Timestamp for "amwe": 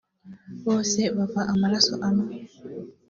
2.07-2.35